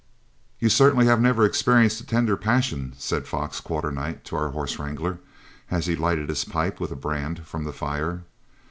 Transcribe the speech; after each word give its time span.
"You 0.57 0.69
certainly 0.69 1.05
have 1.05 1.21
never 1.21 1.45
experienced 1.45 1.99
the 1.99 2.05
tender 2.05 2.35
passion," 2.35 2.95
said 2.97 3.27
Fox 3.27 3.59
Quarternight 3.61 4.23
to 4.25 4.35
our 4.35 4.49
horse 4.49 4.79
wrangler, 4.79 5.19
as 5.69 5.85
he 5.85 5.95
lighted 5.95 6.27
his 6.29 6.43
pipe 6.43 6.79
with 6.79 6.89
a 6.91 6.95
brand 6.95 7.45
from 7.45 7.65
the 7.65 7.71
fire. 7.71 8.23